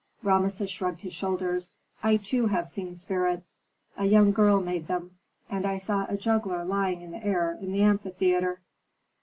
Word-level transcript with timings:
Rameses 0.23 0.71
shrugged 0.71 1.01
his 1.03 1.13
shoulders. 1.13 1.75
"I, 2.01 2.17
too, 2.17 2.47
have 2.47 2.67
seen 2.67 2.95
spirits: 2.95 3.59
a 3.95 4.05
young 4.05 4.31
girl 4.31 4.59
made 4.59 4.87
them. 4.87 5.19
And 5.47 5.63
I 5.63 5.77
saw 5.77 6.07
a 6.09 6.17
juggler 6.17 6.65
lying 6.65 7.03
in 7.03 7.11
the 7.11 7.23
air 7.23 7.55
in 7.61 7.71
the 7.71 7.83
amphitheatre." 7.83 8.61